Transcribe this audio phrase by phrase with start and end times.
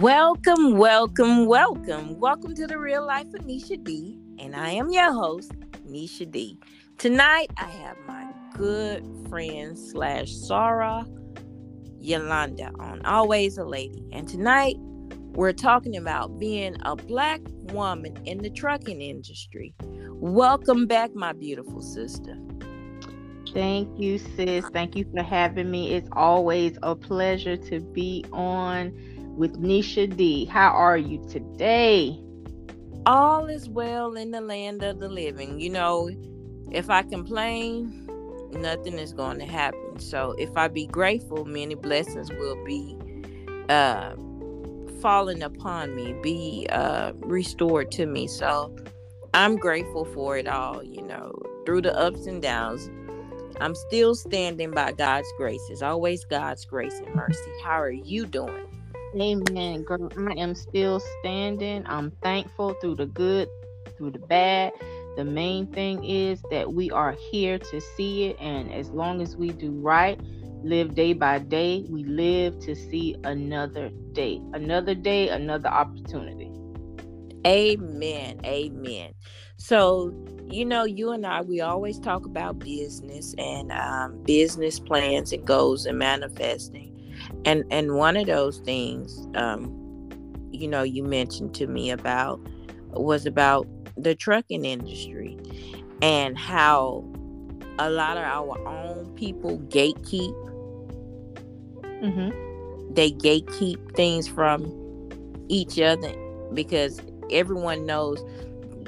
[0.00, 2.20] Welcome, welcome, welcome.
[2.20, 4.20] Welcome to the real life of Nisha D.
[4.38, 5.52] And I am your host,
[5.88, 6.58] Nisha D.
[6.98, 8.26] Tonight I have my
[8.58, 11.06] good friend slash Sarah
[11.98, 14.04] Yolanda on Always a Lady.
[14.12, 14.76] And tonight
[15.32, 17.40] we're talking about being a black
[17.72, 19.74] woman in the trucking industry.
[20.10, 22.36] Welcome back, my beautiful sister.
[23.54, 24.66] Thank you, sis.
[24.74, 25.94] Thank you for having me.
[25.94, 30.44] It's always a pleasure to be on with Nisha D.
[30.46, 32.18] How are you today?
[33.04, 35.60] All is well in the land of the living.
[35.60, 36.10] You know,
[36.72, 38.08] if I complain,
[38.52, 40.00] nothing is going to happen.
[40.00, 42.96] So if I be grateful, many blessings will be
[43.68, 44.14] uh
[45.00, 48.26] falling upon me, be uh restored to me.
[48.26, 48.74] So
[49.34, 51.32] I'm grateful for it all, you know,
[51.64, 52.90] through the ups and downs.
[53.60, 55.62] I'm still standing by God's grace.
[55.70, 57.50] It's always God's grace and mercy.
[57.62, 58.75] How are you doing?
[59.20, 59.82] Amen.
[59.82, 61.84] Girl, I am still standing.
[61.86, 63.48] I'm thankful through the good,
[63.96, 64.72] through the bad.
[65.16, 68.36] The main thing is that we are here to see it.
[68.40, 70.20] And as long as we do right,
[70.62, 74.40] live day by day, we live to see another day.
[74.52, 76.50] Another day, another opportunity.
[77.46, 78.40] Amen.
[78.44, 79.12] Amen.
[79.56, 80.12] So,
[80.50, 85.46] you know, you and I, we always talk about business and um, business plans and
[85.46, 86.95] goals and manifesting.
[87.44, 89.72] And and one of those things, um,
[90.50, 92.40] you know, you mentioned to me about
[92.90, 95.38] was about the trucking industry
[96.02, 97.04] and how
[97.78, 100.34] a lot of our own people gatekeep.
[102.02, 102.94] Mm-hmm.
[102.94, 105.10] They gatekeep things from
[105.48, 106.12] each other
[106.54, 108.22] because everyone knows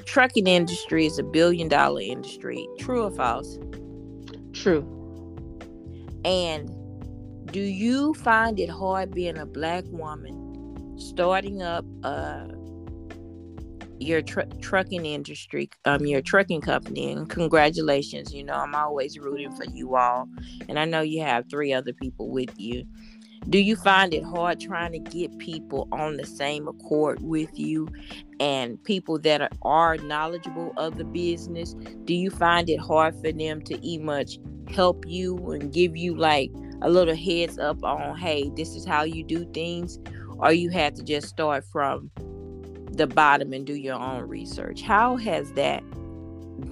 [0.04, 2.66] trucking industry is a billion dollar industry.
[2.78, 3.58] True or false?
[4.52, 4.82] True.
[6.24, 6.70] And
[7.52, 12.46] do you find it hard being a black woman starting up uh
[14.00, 17.12] your tr- trucking industry um your trucking company?
[17.12, 20.28] And congratulations you know i'm always rooting for you all
[20.68, 22.84] and i know you have three other people with you.
[23.48, 27.88] Do you find it hard trying to get people on the same accord with you
[28.40, 31.74] and people that are, knowledgeable of the business?
[32.04, 34.38] Do you find it hard for them to e much
[34.70, 36.50] help you and give you like
[36.82, 39.98] a little heads up on hey this is how you do things
[40.38, 42.10] or you had to just start from
[42.92, 44.82] the bottom and do your own research.
[44.82, 45.82] How has that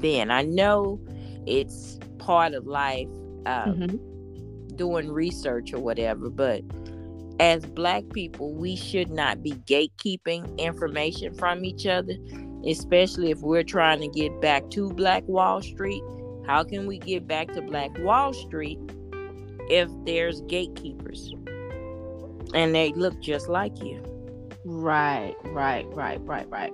[0.00, 0.30] been?
[0.30, 1.00] I know
[1.46, 3.08] it's part of life
[3.46, 4.76] um, mm-hmm.
[4.76, 6.62] doing research or whatever but
[7.38, 12.14] as black people we should not be gatekeeping information from each other
[12.66, 16.02] especially if we're trying to get back to black wall street.
[16.46, 18.78] How can we get back to black wall street
[19.70, 21.32] if there's gatekeepers
[22.54, 24.02] and they look just like you.
[24.64, 26.72] Right, right, right, right, right.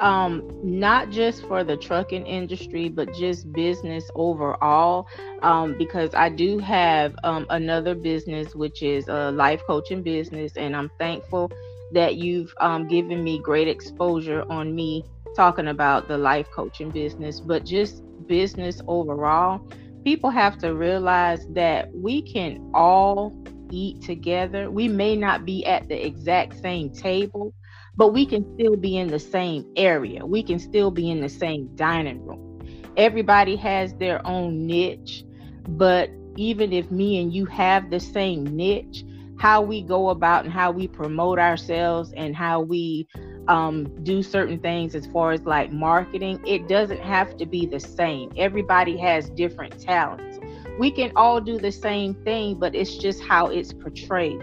[0.00, 5.06] Um, not just for the trucking industry, but just business overall.
[5.42, 10.76] Um, because I do have um, another business, which is a life coaching business, and
[10.76, 11.50] I'm thankful
[11.92, 15.04] that you've um, given me great exposure on me
[15.34, 19.60] talking about the life coaching business, but just business overall
[20.06, 23.36] people have to realize that we can all
[23.72, 24.70] eat together.
[24.70, 27.52] We may not be at the exact same table,
[27.96, 30.24] but we can still be in the same area.
[30.24, 32.60] We can still be in the same dining room.
[32.96, 35.24] Everybody has their own niche,
[35.70, 39.02] but even if me and you have the same niche,
[39.40, 43.08] how we go about and how we promote ourselves and how we
[43.48, 47.80] um, do certain things as far as like marketing, it doesn't have to be the
[47.80, 48.32] same.
[48.36, 50.38] Everybody has different talents.
[50.78, 54.42] We can all do the same thing, but it's just how it's portrayed.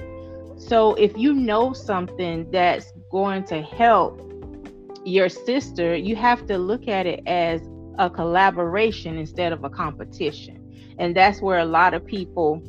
[0.58, 4.22] So if you know something that's going to help
[5.06, 7.62] your sister, you have to look at it as
[8.00, 10.60] a collaboration instead of a competition.
[10.98, 12.64] And that's where a lot of people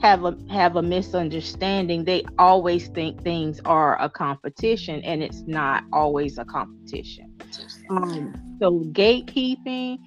[0.00, 5.84] have a have a misunderstanding they always think things are a competition and it's not
[5.92, 7.32] always a competition.
[7.90, 9.98] Um, so gatekeeping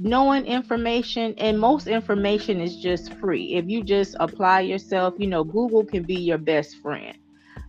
[0.00, 3.54] knowing information and most information is just free.
[3.54, 7.16] If you just apply yourself you know google can be your best friend.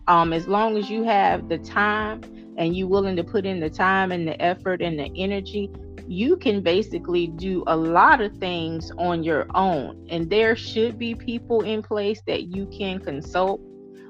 [0.08, 2.22] Um, as long as you have the time
[2.56, 5.70] and you willing to put in the time and the effort and the energy
[6.10, 10.04] you can basically do a lot of things on your own.
[10.10, 13.60] And there should be people in place that you can consult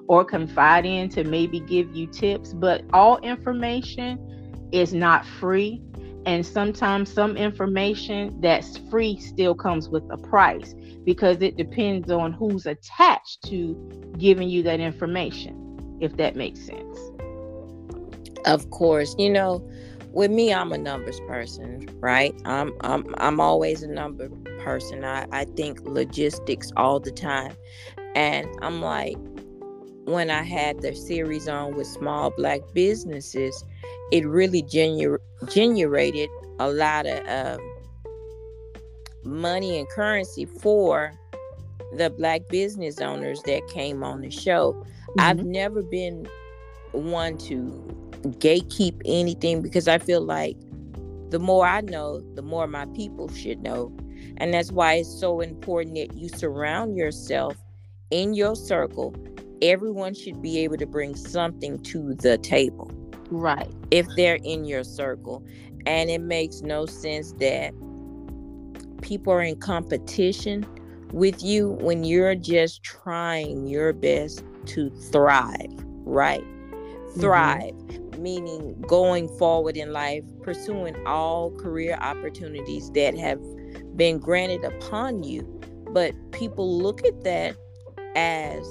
[0.09, 2.55] or confide in to maybe give you tips.
[2.55, 5.83] But all information is not free.
[6.25, 10.75] And sometimes some information that's free still comes with a price
[11.05, 13.75] because it depends on who's attached to
[14.17, 15.99] giving you that information.
[16.01, 16.99] if that makes sense.
[18.47, 19.63] Of course, you know,
[20.13, 22.35] with me, I'm a numbers person, right?
[22.45, 24.29] I'm I'm I'm always a number
[24.61, 25.05] person.
[25.05, 27.55] I, I think logistics all the time.
[28.15, 29.17] And I'm like,
[30.05, 33.65] when I had the series on with small black businesses,
[34.11, 35.19] it really genu-
[35.49, 36.29] generated
[36.59, 37.75] a lot of um,
[39.25, 41.13] money and currency for
[41.97, 44.73] the black business owners that came on the show.
[44.73, 45.21] Mm-hmm.
[45.21, 46.29] I've never been
[46.93, 47.85] one to
[48.23, 50.57] gatekeep anything because I feel like
[51.31, 53.93] the more I know, the more my people should know.
[54.37, 57.57] And that's why it's so important that you surround yourself
[58.11, 59.15] in your circle.
[59.63, 62.91] Everyone should be able to bring something to the table.
[63.31, 63.71] Right.
[63.91, 65.45] If they're in your circle.
[65.87, 67.73] And it makes no sense that
[69.01, 70.67] people are in competition
[71.13, 75.73] with you when you're just trying your best to thrive,
[76.05, 76.45] right?
[77.11, 77.21] Mm-hmm.
[77.21, 78.23] Thrive, mm-hmm.
[78.23, 83.41] meaning going forward in life, pursuing all career opportunities that have
[83.97, 85.43] been granted upon you.
[85.91, 87.57] But people look at that
[88.15, 88.65] as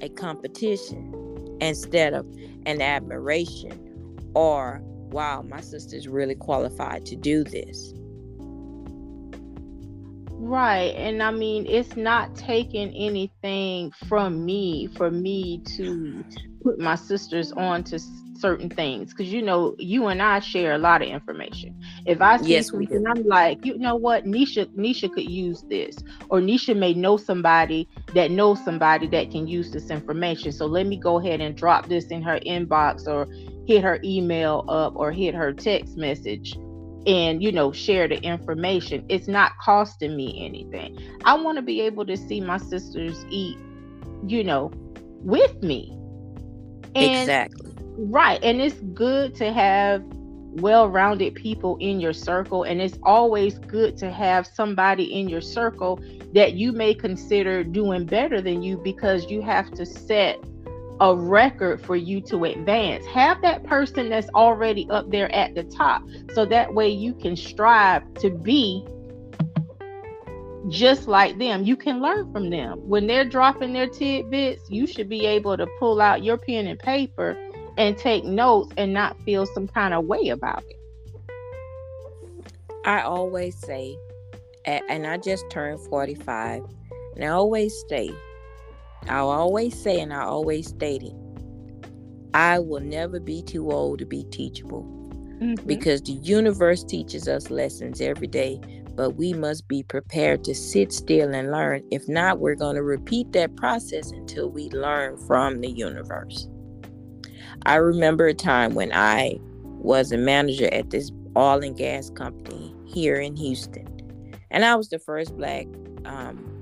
[0.00, 1.14] a competition
[1.60, 2.26] instead of
[2.66, 4.80] an admiration or,
[5.10, 7.92] wow, my sister's really qualified to do this.
[10.40, 10.94] Right.
[10.96, 16.24] And I mean, it's not taking anything from me for me to
[16.62, 17.98] put my sisters on to
[18.38, 21.74] certain things because you know you and I share a lot of information.
[22.06, 25.98] If I see yes, something, I'm like, you know what, Nisha, Nisha could use this,
[26.28, 30.52] or Nisha may know somebody that knows somebody that can use this information.
[30.52, 33.26] So let me go ahead and drop this in her inbox, or
[33.66, 36.56] hit her email up, or hit her text message
[37.06, 39.04] and you know share the information.
[39.08, 40.98] It's not costing me anything.
[41.24, 43.56] I want to be able to see my sisters eat
[44.26, 44.70] you know
[45.22, 45.94] with me.
[46.94, 47.72] And, exactly.
[47.96, 50.02] right and it's good to have
[50.60, 56.00] well-rounded people in your circle and it's always good to have somebody in your circle
[56.32, 60.42] that you may consider doing better than you because you have to set
[61.00, 63.06] a record for you to advance.
[63.06, 66.02] Have that person that's already up there at the top
[66.34, 68.84] so that way you can strive to be
[70.68, 71.64] just like them.
[71.64, 72.80] You can learn from them.
[72.88, 76.78] When they're dropping their tidbits, you should be able to pull out your pen and
[76.78, 77.36] paper
[77.76, 80.76] and take notes and not feel some kind of way about it.
[82.84, 83.96] I always say,
[84.64, 86.64] and I just turned 45,
[87.14, 88.10] and I always say,
[89.08, 91.14] I'll always say, and I always state it
[92.34, 94.84] I will never be too old to be teachable
[95.40, 95.66] mm-hmm.
[95.66, 98.60] because the universe teaches us lessons every day,
[98.94, 101.82] but we must be prepared to sit still and learn.
[101.90, 106.48] If not, we're going to repeat that process until we learn from the universe.
[107.64, 112.74] I remember a time when I was a manager at this oil and gas company
[112.86, 113.86] here in Houston,
[114.50, 115.66] and I was the first black
[116.04, 116.57] um,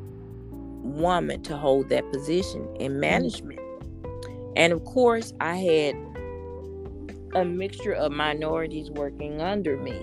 [0.86, 3.00] woman to hold that position in mm-hmm.
[3.00, 3.60] management.
[4.56, 5.94] And of course, I had
[7.34, 10.00] a mixture of minorities working under me.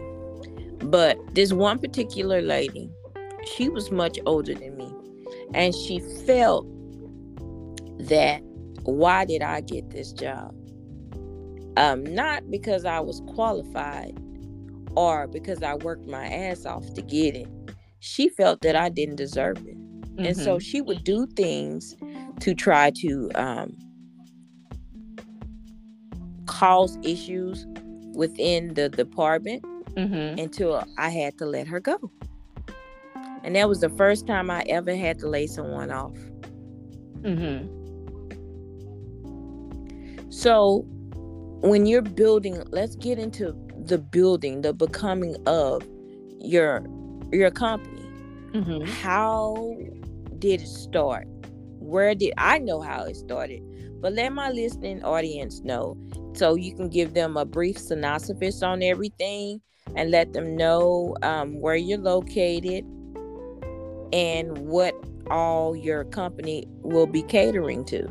[0.83, 2.89] But this one particular lady,
[3.55, 4.93] she was much older than me.
[5.53, 6.67] And she felt
[8.07, 8.41] that
[8.83, 10.53] why did I get this job?
[11.77, 14.19] Um, not because I was qualified
[14.95, 17.47] or because I worked my ass off to get it.
[17.99, 19.77] She felt that I didn't deserve it.
[20.13, 20.25] Mm-hmm.
[20.25, 20.59] And so mm-hmm.
[20.59, 21.95] she would do things
[22.41, 23.77] to try to um,
[26.45, 27.65] cause issues
[28.13, 29.63] within the department
[29.95, 30.39] mm-hmm.
[30.39, 32.11] until I had to let her go.
[33.43, 36.15] And that was the first time I ever had to lay someone off.
[37.21, 37.67] Mm-hmm.
[40.29, 40.85] So
[41.61, 43.55] when you're building, let's get into
[43.85, 45.83] the building, the becoming of
[46.39, 46.85] your
[47.31, 48.01] your company.
[48.51, 48.85] Mm-hmm.
[49.01, 49.75] How
[50.43, 51.25] did it start?
[51.79, 53.63] Where did I know how it started?
[54.01, 55.97] But let my listening audience know
[56.33, 59.61] so you can give them a brief synopsis on everything
[59.95, 62.83] and let them know um, where you're located
[64.11, 64.93] and what
[65.31, 68.09] all your company will be catering to.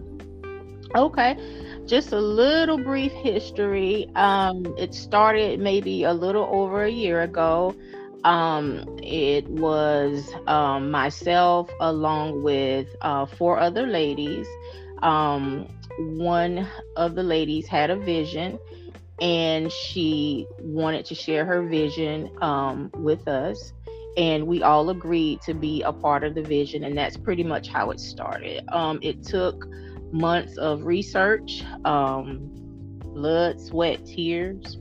[0.97, 1.37] Okay,
[1.85, 4.09] just a little brief history.
[4.15, 7.77] Um, it started maybe a little over a year ago.
[8.25, 14.47] Um, it was um, myself along with uh, four other ladies.
[15.03, 18.59] Um, one of the ladies had a vision
[19.21, 23.73] and she wanted to share her vision um, with us.
[24.17, 27.69] And we all agreed to be a part of the vision, and that's pretty much
[27.69, 28.63] how it started.
[28.71, 29.65] Um, it took
[30.13, 32.51] months of research, um,
[33.15, 34.77] blood, sweat, tears,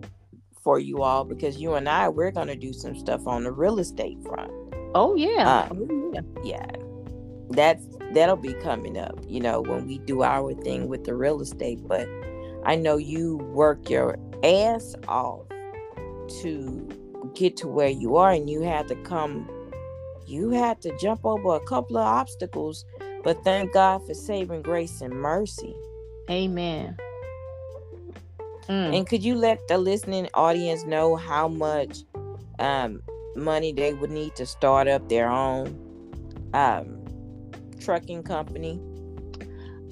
[0.62, 3.78] for you all because you and I we're gonna do some stuff on the real
[3.78, 4.50] estate front.
[4.94, 5.48] Oh yeah.
[5.48, 6.20] Uh, oh, yeah.
[6.44, 6.66] Yeah.
[7.50, 11.40] That's that'll be coming up, you know, when we do our thing with the real
[11.40, 11.80] estate.
[11.86, 12.08] But
[12.64, 15.46] I know you work your ass off
[16.42, 16.88] to
[17.34, 19.48] get to where you are and you had to come
[20.28, 22.84] you had to jump over a couple of obstacles,
[23.24, 25.74] but thank God for saving grace and mercy.
[26.30, 26.96] Amen.
[28.68, 28.96] Mm.
[28.96, 32.04] And could you let the listening audience know how much
[32.58, 33.02] um,
[33.34, 35.68] money they would need to start up their own
[36.52, 37.02] um,
[37.80, 38.80] trucking company?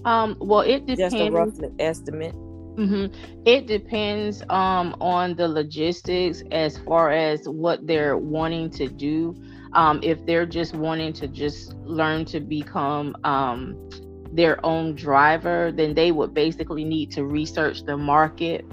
[0.04, 1.14] Um, well, it depends.
[1.14, 2.34] Just a rough estimate.
[2.76, 3.42] Mm-hmm.
[3.46, 9.34] It depends um, on the logistics as far as what they're wanting to do.
[9.72, 13.88] Um, if they're just wanting to just learn to become um,
[14.30, 18.64] their own driver, then they would basically need to research the market,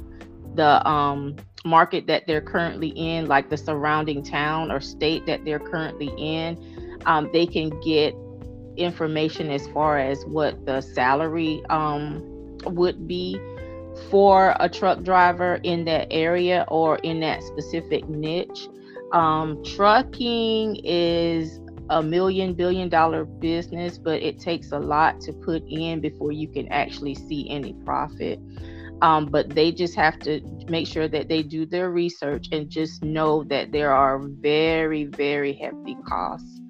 [0.56, 5.60] the um, market that they're currently in, like the surrounding town or state that they're
[5.60, 7.00] currently in.
[7.06, 8.16] Um, they can get
[8.76, 13.40] information as far as what the salary um, would be
[14.10, 18.68] for a truck driver in that area or in that specific niche.
[19.12, 21.60] Um, trucking is
[21.90, 26.48] a million billion dollar business, but it takes a lot to put in before you
[26.48, 28.40] can actually see any profit.
[29.02, 33.04] Um, but they just have to make sure that they do their research and just
[33.04, 36.62] know that there are very, very hefty costs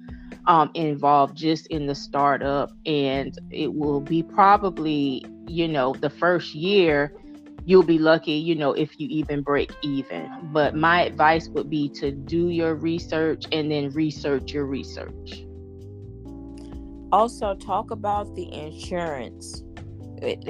[0.46, 2.72] um, involved just in the startup.
[2.86, 7.12] And it will be probably, you know, the first year
[7.66, 10.30] you'll be lucky, you know, if you even break even.
[10.52, 15.44] But my advice would be to do your research and then research your research.
[17.10, 19.62] Also, talk about the insurance,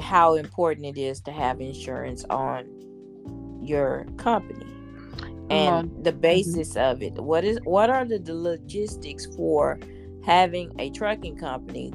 [0.01, 2.67] how important it is to have insurance on
[3.63, 4.67] your company
[5.51, 6.21] and um, the mm-hmm.
[6.21, 6.91] basis mm-hmm.
[6.91, 7.15] of it.
[7.15, 9.79] What is what are the, the logistics for
[10.25, 11.93] having a trucking company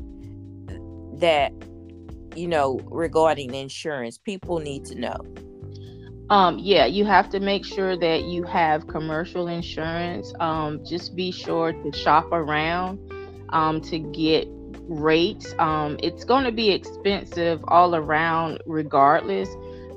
[1.15, 1.51] that
[2.39, 4.17] you know, regarding insurance?
[4.17, 5.17] People need to know.
[6.29, 10.31] Um, yeah, you have to make sure that you have commercial insurance.
[10.39, 12.99] Um, just be sure to shop around
[13.49, 14.47] um, to get
[14.87, 15.53] rates.
[15.57, 19.49] Um, it's going to be expensive all around, regardless.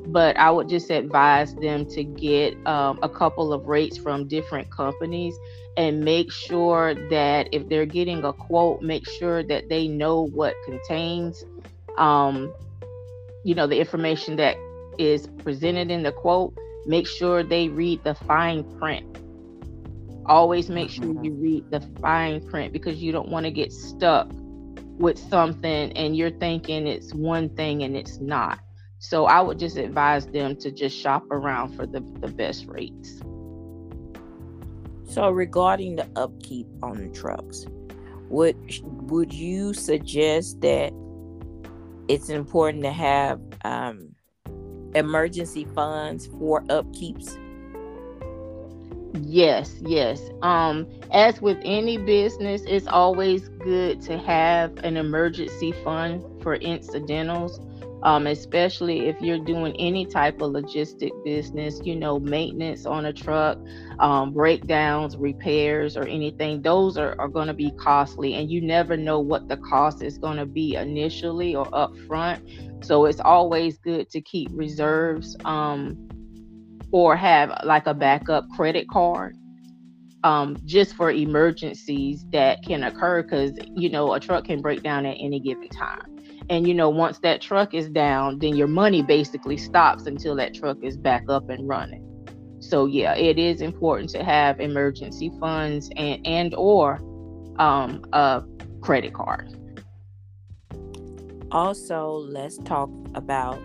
[0.07, 4.69] But I would just advise them to get um, a couple of rates from different
[4.69, 5.37] companies
[5.77, 10.55] and make sure that if they're getting a quote, make sure that they know what
[10.65, 11.45] contains
[11.99, 12.53] um,
[13.45, 14.57] you know, the information that
[14.99, 16.55] is presented in the quote,
[16.87, 19.19] make sure they read the fine print.
[20.27, 21.43] Always make sure you mm-hmm.
[21.43, 24.31] read the fine print because you don't want to get stuck
[24.99, 28.61] with something and you're thinking it's one thing and it's not.
[28.99, 33.21] So I would just advise them to just shop around for the, the best rates.
[35.05, 37.67] So regarding the upkeep on the trucks,
[38.29, 38.57] would
[39.11, 40.93] would you suggest that
[42.09, 44.15] it's important to have um,
[44.95, 47.39] emergency funds for upkeeps.
[49.21, 50.31] Yes yes.
[50.41, 57.61] Um as with any business it's always good to have an emergency fund for incidentals
[58.03, 63.13] um, especially if you're doing any type of logistic business, you know, maintenance on a
[63.13, 63.59] truck,
[64.01, 68.35] um, breakdowns, repairs, or anything, those are, are going to be costly.
[68.35, 72.85] And you never know what the cost is going to be initially or upfront.
[72.85, 75.97] So it's always good to keep reserves um,
[76.91, 79.37] or have like a backup credit card
[80.25, 85.07] um, just for emergencies that can occur because you know a truck can break down
[85.07, 86.12] at any given time
[86.53, 90.53] and you know once that truck is down then your money basically stops until that
[90.53, 92.07] truck is back up and running.
[92.61, 97.01] So yeah it is important to have emergency funds and and or
[97.59, 98.43] um, a
[98.83, 99.57] credit card.
[101.51, 103.59] Also let's talk about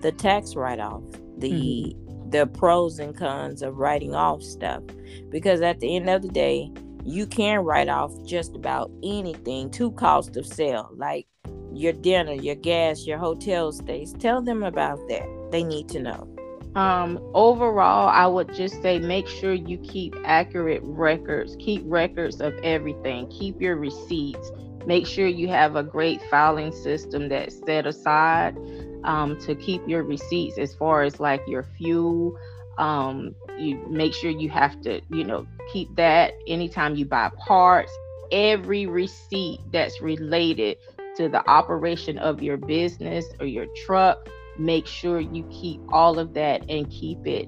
[0.00, 1.02] the tax write-off
[1.38, 2.30] the mm-hmm.
[2.30, 4.82] the pros and cons of writing off stuff.
[5.30, 6.72] Because at the end of the day
[7.06, 11.26] you can write off just about anything to cost of sale like
[11.72, 14.12] your dinner, your gas, your hotel stays.
[14.14, 15.26] Tell them about that.
[15.52, 16.28] They need to know.
[16.74, 22.54] Um, overall, I would just say make sure you keep accurate records, keep records of
[22.62, 24.50] everything, keep your receipts,
[24.84, 28.58] make sure you have a great filing system that's set aside
[29.04, 32.36] um, to keep your receipts as far as like your fuel.
[32.78, 37.92] Um, you make sure you have to, you know, keep that anytime you buy parts,
[38.32, 40.78] every receipt that's related
[41.18, 44.26] to the operation of your business or your truck,
[44.58, 47.46] make sure you keep all of that and keep it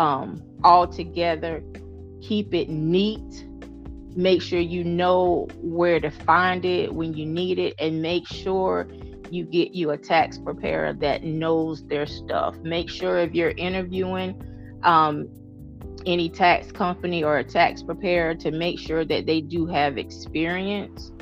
[0.00, 1.62] um, all together.
[2.20, 3.46] Keep it neat.
[4.16, 8.88] Make sure you know where to find it when you need it, and make sure
[9.30, 12.56] you get you a tax preparer that knows their stuff.
[12.58, 14.42] Make sure if you're interviewing
[14.82, 15.28] um,
[16.06, 21.12] any tax company or a tax preparer to make sure that they do have experience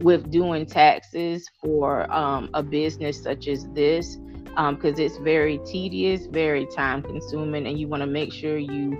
[0.00, 6.26] with doing taxes for um, a business such as this because um, it's very tedious,
[6.26, 8.96] very time consuming, and you want to make sure you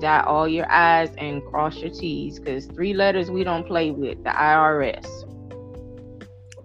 [0.00, 4.22] dot all your I's and cross your T's because three letters we don't play with
[4.24, 5.06] the IRS.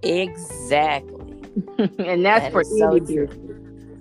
[0.03, 1.19] Exactly.
[1.99, 3.35] and that's that for any so business.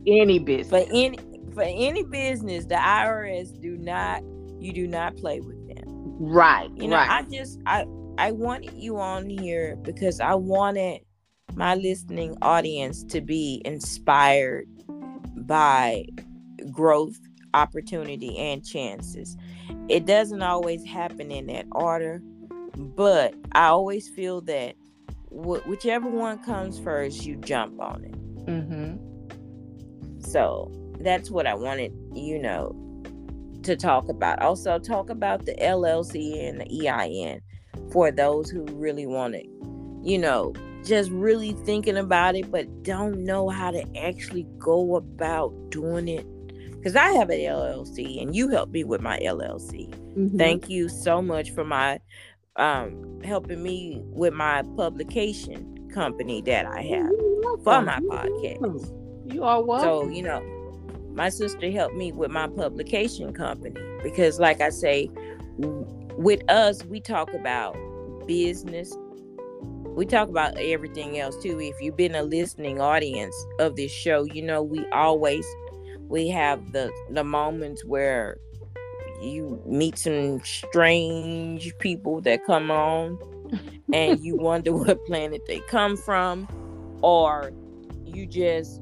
[0.06, 0.86] Any business.
[0.86, 1.18] For any
[1.54, 4.22] for any business, the IRS do not
[4.60, 5.84] you do not play with them.
[6.18, 6.70] Right.
[6.76, 7.10] You know, right.
[7.10, 7.86] I just I
[8.18, 11.00] I wanted you on here because I wanted
[11.54, 14.66] my listening audience to be inspired
[15.36, 16.04] by
[16.70, 17.18] growth,
[17.54, 19.36] opportunity, and chances.
[19.88, 22.22] It doesn't always happen in that order,
[22.76, 24.76] but I always feel that
[25.30, 28.46] wh- whichever one comes first, you jump on it.
[28.46, 30.20] Mm-hmm.
[30.20, 32.76] So that's what I wanted, you know,
[33.62, 34.40] to talk about.
[34.40, 37.40] Also, talk about the LLC and the EIN
[37.92, 39.46] for those who really want it.
[40.02, 45.52] You know, just really thinking about it, but don't know how to actually go about
[45.70, 46.26] doing it.
[46.72, 49.90] Because I have an LLC and you helped me with my LLC.
[49.90, 50.38] Mm-hmm.
[50.38, 52.00] Thank you so much for my
[52.56, 57.10] um, helping me with my publication company that I have
[57.62, 59.32] for my podcast.
[59.32, 59.86] You are welcome.
[59.86, 60.59] So, you know,
[61.20, 65.10] my sister helped me with my publication company because, like I say,
[66.16, 67.76] with us, we talk about
[68.26, 68.96] business.
[69.84, 71.60] We talk about everything else too.
[71.60, 75.44] If you've been a listening audience of this show, you know we always
[76.08, 78.38] we have the the moments where
[79.20, 83.18] you meet some strange people that come on
[83.92, 86.48] and you wonder what planet they come from
[87.02, 87.52] or
[88.06, 88.80] you just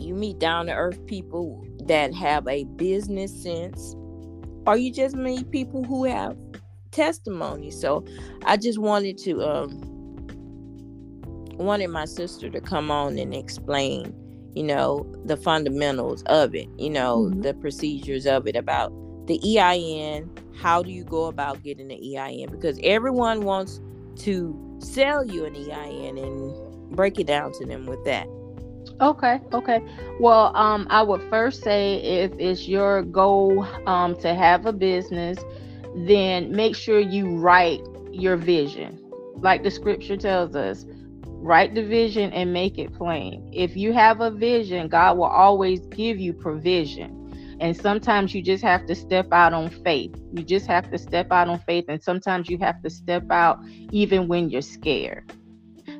[0.00, 3.94] you meet down to earth people that have a business sense
[4.66, 6.36] or you just meet people who have
[6.90, 7.70] testimony.
[7.70, 8.04] So
[8.44, 9.80] I just wanted to um
[11.56, 14.14] wanted my sister to come on and explain,
[14.54, 17.42] you know, the fundamentals of it, you know, mm-hmm.
[17.42, 18.92] the procedures of it about
[19.26, 23.80] the EIN, how do you go about getting the EIN because everyone wants
[24.16, 28.26] to sell you an EIN and break it down to them with that.
[29.00, 29.80] Okay, okay.
[30.20, 35.38] Well, um, I would first say if it's your goal um, to have a business,
[35.94, 37.80] then make sure you write
[38.12, 39.00] your vision.
[39.36, 40.86] Like the scripture tells us,
[41.26, 43.50] write the vision and make it plain.
[43.52, 47.20] If you have a vision, God will always give you provision.
[47.60, 50.14] And sometimes you just have to step out on faith.
[50.32, 51.86] You just have to step out on faith.
[51.88, 53.58] And sometimes you have to step out
[53.90, 55.32] even when you're scared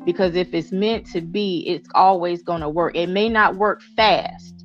[0.05, 2.97] because if it's meant to be, it's always going to work.
[2.97, 4.65] It may not work fast,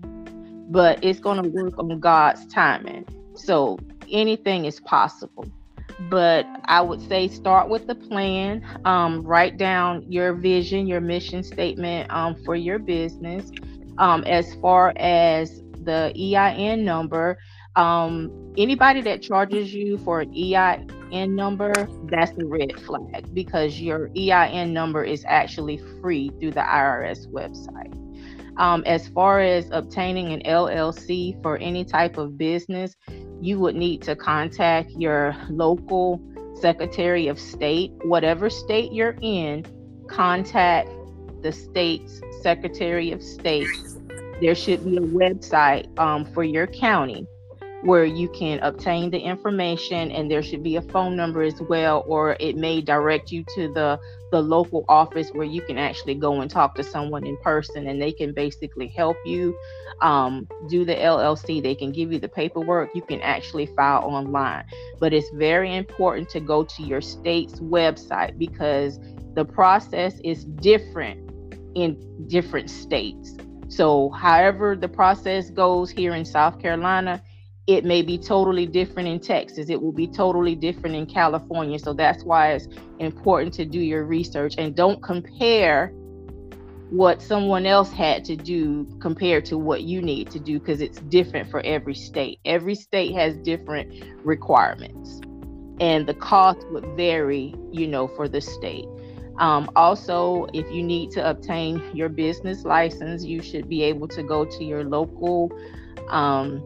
[0.71, 3.05] but it's going to work on God's timing.
[3.35, 3.79] So
[4.11, 5.45] anything is possible.
[6.09, 8.63] but I would say start with the plan.
[8.85, 13.51] Um, write down your vision, your mission statement um, for your business.
[13.97, 17.37] Um, as far as the EIN number,
[17.75, 21.73] um, anybody that charges you for an EIN number,
[22.05, 27.95] that's a red flag because your EIN number is actually free through the IRS website.
[28.57, 32.95] Um, as far as obtaining an LLC for any type of business,
[33.41, 36.21] you would need to contact your local
[36.59, 39.65] Secretary of State, whatever state you're in,
[40.09, 40.89] contact
[41.41, 43.67] the state's Secretary of State.
[44.41, 47.25] There should be a website um, for your county
[47.83, 52.03] where you can obtain the information and there should be a phone number as well
[52.07, 53.99] or it may direct you to the
[54.31, 57.99] the local office where you can actually go and talk to someone in person and
[58.01, 59.57] they can basically help you
[60.01, 62.89] um, do the llc they can give you the paperwork.
[62.93, 64.65] You can actually file online.
[64.99, 68.99] But it's very important to go to your state's website because
[69.33, 71.31] the process is different
[71.75, 73.35] in different states.
[73.67, 77.21] So however the process goes here in south carolina
[77.69, 79.69] it may be totally different in Texas.
[79.69, 81.77] It will be totally different in California.
[81.77, 85.93] So that's why it's important to do your research and don't compare
[86.89, 90.99] what someone else had to do compared to what you need to do because it's
[91.01, 92.39] different for every state.
[92.43, 95.21] Every state has different requirements
[95.79, 98.87] and the cost would vary, you know, for the state.
[99.37, 104.23] Um, also, if you need to obtain your business license, you should be able to
[104.23, 105.51] go to your local
[106.09, 106.65] um,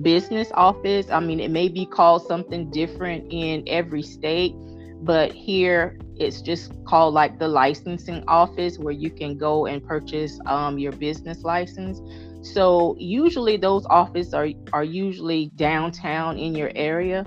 [0.00, 1.10] business office.
[1.10, 4.54] I mean, it may be called something different in every state,
[5.02, 10.38] but here it's just called like the licensing office where you can go and purchase
[10.46, 12.00] um, your business license.
[12.42, 17.24] So usually those offices are are usually downtown in your area.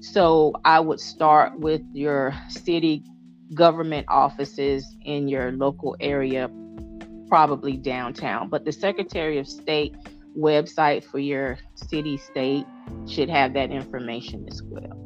[0.00, 3.02] So I would start with your city
[3.54, 6.50] government offices in your local area,
[7.28, 8.48] probably downtown.
[8.48, 9.96] But the Secretary of State
[10.38, 12.64] website for your city state
[13.06, 15.04] should have that information as well.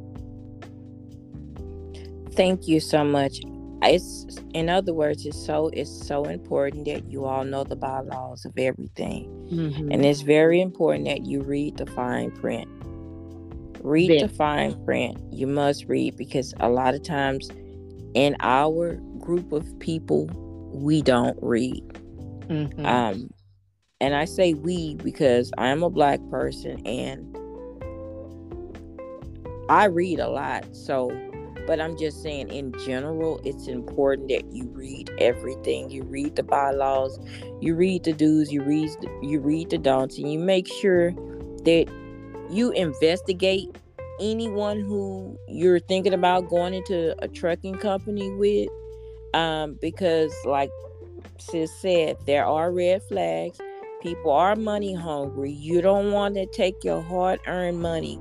[2.34, 3.40] Thank you so much.
[3.84, 8.44] It's in other words, it's so it's so important that you all know the bylaws
[8.44, 9.90] of everything, mm-hmm.
[9.90, 12.68] and it's very important that you read the fine print.
[13.82, 15.18] Read the fine print.
[15.32, 17.50] You must read because a lot of times,
[18.14, 20.26] in our group of people,
[20.72, 21.82] we don't read.
[22.48, 22.86] Mm-hmm.
[22.86, 23.30] Um,
[24.02, 27.24] and I say we because I am a black person and
[29.70, 30.66] I read a lot.
[30.74, 31.16] So,
[31.68, 35.88] but I'm just saying in general, it's important that you read everything.
[35.88, 37.16] You read the bylaws,
[37.60, 38.90] you read the do's, you read
[39.22, 41.12] you read the don'ts, and you make sure
[41.62, 41.86] that
[42.50, 43.68] you investigate
[44.20, 48.68] anyone who you're thinking about going into a trucking company with.
[49.32, 50.70] Um, because like
[51.38, 53.58] sis said, there are red flags
[54.02, 55.52] people are money hungry.
[55.52, 58.18] You don't want to take your hard earned money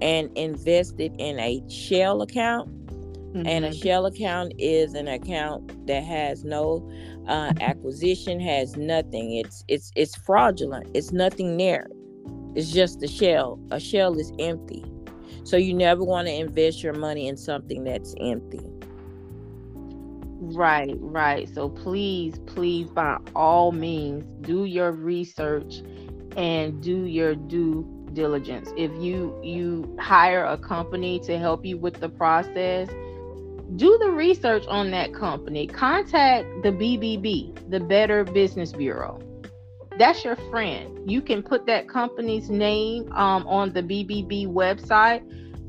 [0.00, 2.68] and invest it in a shell account.
[3.34, 3.46] Mm-hmm.
[3.48, 3.82] And a mm-hmm.
[3.82, 6.88] shell account is an account that has no
[7.26, 9.34] uh, acquisition, has nothing.
[9.34, 10.88] It's it's it's fraudulent.
[10.94, 11.88] It's nothing there.
[12.54, 13.58] It's just a shell.
[13.72, 14.84] A shell is empty.
[15.42, 18.60] So you never want to invest your money in something that's empty.
[20.52, 21.48] Right, right.
[21.54, 25.82] So please, please, by all means, do your research
[26.36, 28.70] and do your due diligence.
[28.76, 32.88] If you you hire a company to help you with the process,
[33.76, 35.66] do the research on that company.
[35.66, 39.20] Contact the BBB, the Better Business Bureau.
[39.98, 41.10] That's your friend.
[41.10, 45.22] You can put that company's name um, on the BBB website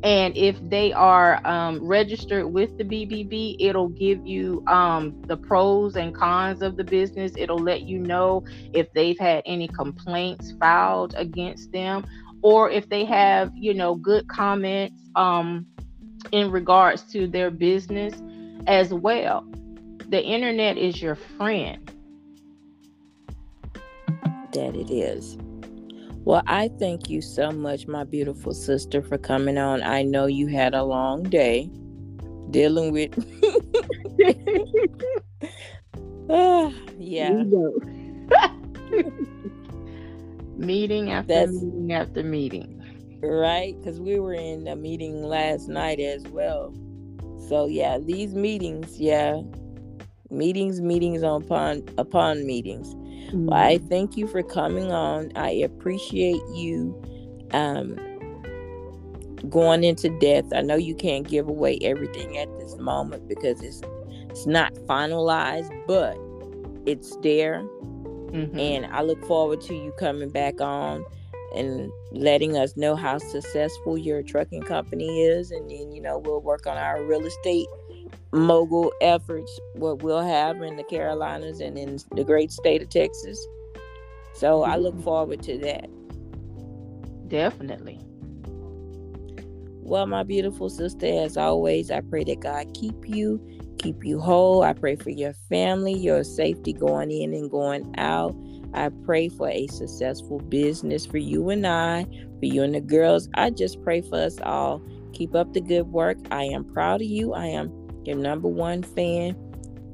[0.04, 5.96] and if they are um, registered with the BBB, it'll give you um, the pros
[5.96, 7.32] and cons of the business.
[7.38, 12.06] It'll let you know if they've had any complaints filed against them
[12.42, 15.66] or if they have, you know, good comments um,
[16.32, 18.14] in regards to their business
[18.68, 19.48] as well.
[20.10, 21.92] The internet is your friend.
[24.54, 25.38] That it is.
[26.26, 29.84] Well, I thank you so much, my beautiful sister, for coming on.
[29.84, 31.70] I know you had a long day
[32.50, 33.16] dealing with.
[36.28, 37.44] uh, yeah.
[40.58, 42.82] meeting after That's, meeting after meeting.
[43.22, 43.76] Right?
[43.78, 46.74] Because we were in a meeting last night as well.
[47.48, 49.42] So, yeah, these meetings, yeah,
[50.32, 52.96] meetings, meetings upon upon meetings.
[53.28, 53.46] Mm-hmm.
[53.48, 55.32] Well, I thank you for coming on.
[55.36, 57.00] I appreciate you
[57.52, 57.96] um,
[59.50, 60.46] going into death.
[60.54, 63.82] I know you can't give away everything at this moment because it's
[64.30, 66.18] it's not finalized, but
[66.86, 67.62] it's there.
[67.62, 68.60] Mm-hmm.
[68.60, 71.06] And I look forward to you coming back on
[71.56, 76.42] and letting us know how successful your trucking company is and then you know we'll
[76.42, 77.68] work on our real estate
[78.36, 83.44] mogul efforts what we'll have in the carolinas and in the great state of texas
[84.34, 85.04] so i look mm-hmm.
[85.04, 85.88] forward to that
[87.28, 88.00] definitely
[89.82, 93.42] well my beautiful sister as always i pray that god keep you
[93.80, 98.36] keep you whole i pray for your family your safety going in and going out
[98.76, 102.04] I pray for a successful business for you and I,
[102.40, 103.30] for you and the girls.
[103.34, 104.82] I just pray for us all.
[105.14, 106.18] Keep up the good work.
[106.30, 107.34] I am proud of you.
[107.34, 107.70] I am
[108.08, 109.36] your number one fan.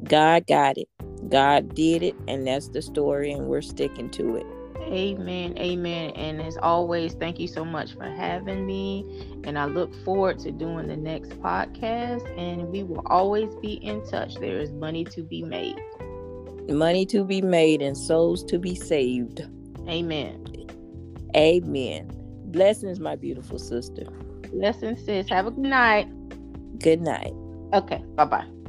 [0.04, 0.88] God got it.
[1.30, 4.45] God did it, and that's the story, and we're sticking to it.
[4.82, 5.58] Amen.
[5.58, 6.10] Amen.
[6.12, 9.39] And as always, thank you so much for having me.
[9.45, 12.28] And I look forward to doing the next podcast.
[12.38, 14.36] And we will always be in touch.
[14.36, 15.80] There is money to be made
[16.71, 19.41] money to be made and souls to be saved.
[19.88, 20.45] Amen.
[21.36, 22.12] Amen.
[22.45, 24.04] Blessings, my beautiful sister.
[24.52, 25.30] Blessings, sis.
[25.30, 26.08] Have a good night.
[26.80, 27.34] Good night.
[27.74, 28.04] Okay.
[28.16, 28.61] Bye bye.